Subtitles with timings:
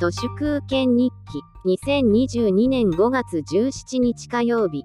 [0.00, 1.42] 都市空権日記
[1.76, 4.82] 2022年5月17日火曜日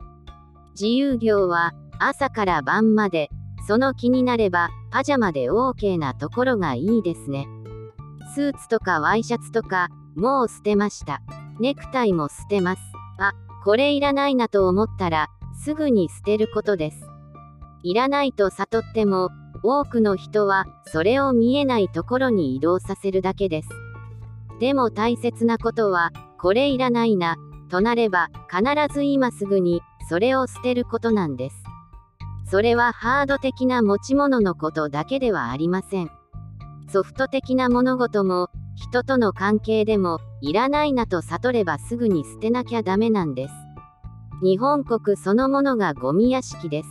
[0.74, 3.30] 自由業は朝から晩まで
[3.66, 7.48] その気になればパジャマで OK なところがいいですね。
[8.36, 11.22] スーツとかワイシャツとかもう捨てました。
[11.62, 12.82] ネクタイも捨てます。
[13.18, 13.32] あ
[13.64, 15.30] これいらないなと思ったら
[15.64, 17.08] すぐに捨てることです。
[17.84, 19.30] いらないと悟っても
[19.64, 23.70] 多くの人はそれを見えないところに移動させるだけです。
[24.60, 27.38] でも大切なことはこれいらないな
[27.70, 31.56] となれば必ず今すぐにそれを捨てることなんです。
[32.50, 36.12] それはハード的な持ち物のことだけではありません。
[36.88, 43.54] ソフト的な物事も人との関係でもいらないなと悟ればすぐに捨てなきゃダメなんです。
[44.44, 46.90] 日本国そのものがゴミ屋敷です。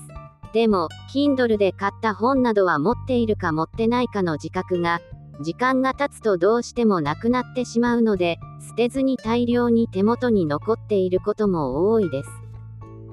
[0.52, 5.00] でも Kindle で買った本などは持っているか持ってないかの自覚が
[5.40, 12.30] 時間が経つとどうしてもなくなってしまうので捨てずに大量に手元に残っていることも多いです。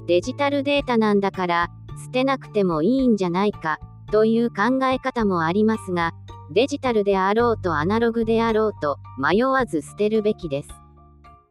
[0.08, 1.70] デジタルデータなんだから
[2.06, 3.80] 捨てなくてもいいんじゃないか
[4.12, 6.14] という考え方もありますが
[6.52, 10.70] デジタルであろうとアナログであろうと迷わず捨てるべきです。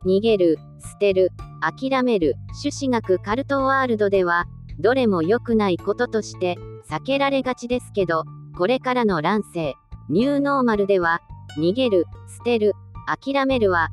[0.05, 1.31] 逃げる捨てる
[1.61, 4.47] 諦める朱子学カルトワールドでは
[4.79, 6.57] どれも良くないこととして
[6.89, 8.25] 避けられがちですけど
[8.57, 9.75] これからの乱世
[10.11, 11.23] ニューノーマルでは
[11.57, 12.75] 逃げる捨てる
[13.07, 13.89] 諦めるは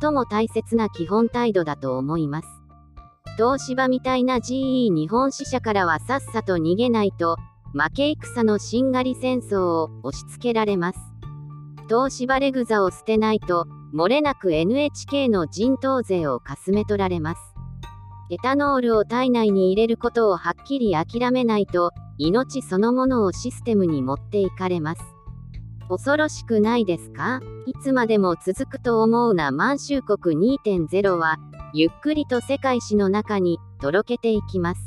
[0.00, 2.48] 最も大切な基本態度だと思います
[3.36, 7.38] 東芝みたいな GE 日本支社からはさっさと逃げないと
[7.74, 10.98] 負け戦のしんがり戦争を押し付けられます。
[11.88, 17.40] 東芝レグザを捨てないと、漏れなく NHK の人頭税をかすめ取られます。
[18.30, 25.02] エタノールを体内に入れることをはっきり諦めないと、命そのものをシステムに持っていかれます。
[25.88, 27.40] 恐ろしくないですか？
[27.66, 31.38] いつまでも続くと思うな満州国2.0は、
[31.74, 34.80] ゆっくりと世界史の中にとろけていきます。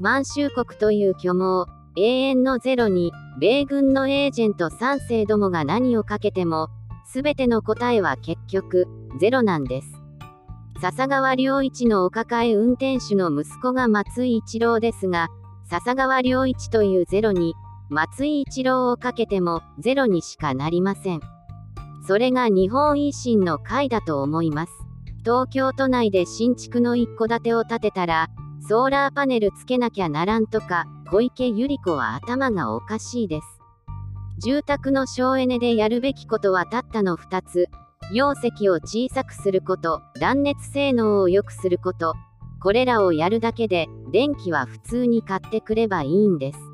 [0.00, 6.68] 満州国という虚妄、永遠のゼロに、米軍のエージェント3世どもが何をかけても、
[7.06, 8.88] すべての答えは結局、
[9.20, 9.88] ゼロなんです。
[10.80, 15.28] 笹川良一のお抱え運転手の息子が松井一郎ですが、
[15.70, 17.54] 笹川良一というゼロに、
[17.92, 21.20] 松井一郎をかけてもゼロにしかなりません。
[22.06, 24.72] それが日本維新の会だと思います。
[25.22, 28.28] 東京都内で新築の一戸建てを建てたら、
[28.66, 33.46] ソーラーパネルつけなきゃならんとか、小池百合子は頭がおかしいです。
[34.42, 37.68] 住宅の省エネでやるべきことはたったの2つ。
[38.12, 42.14] 容積を小さくすること、断熱性能を良くすること。
[42.62, 46.71] これらをやるだけで、電気は普通に買ってくればいいんです。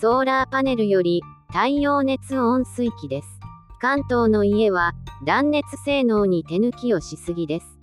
[0.00, 3.38] ソーラーパネルより、太陽熱温水器です。
[3.82, 4.94] 関東の家は、
[5.26, 7.78] 断熱性能に手抜きをしすぎです。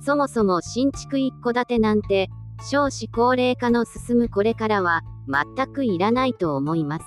[0.00, 2.30] そもそも新築一戸建てなんて、
[2.68, 7.04] 少子高齢化の進むこれからは、全くいらないと思います。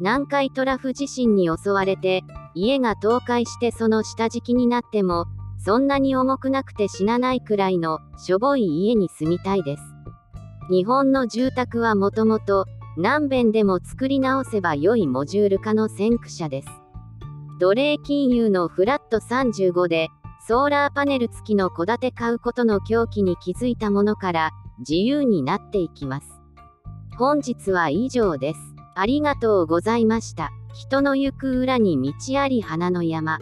[0.00, 2.24] 南海トラフ地震に襲われて、
[2.54, 5.26] 家が倒壊してその下敷きになっても、
[5.58, 9.82] そんなに重くなくて死なないくらいの、しょぼい家に住みたいです。
[10.70, 12.64] 日本の住宅はもともと、
[12.96, 16.68] 何遍でも作り直せば良いモジュール化の先駆者です。
[17.58, 20.08] 奴隷金融のフラット35で、
[20.46, 26.28] ソーラーパネル付きの戸建て買うことの狂気に気づいたものから自由になっていきます。
[27.16, 28.60] 本日は以上です。
[28.94, 30.50] ありがとうございました。
[30.74, 33.38] 人の行く裏に道あり花の山。